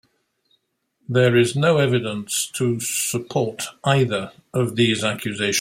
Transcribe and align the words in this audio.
There 1.07 1.37
is 1.37 1.55
no 1.55 1.77
evidence 1.77 2.47
to 2.55 2.79
support 2.79 3.65
either 3.83 4.31
of 4.51 4.75
these 4.75 5.03
accusations. 5.03 5.49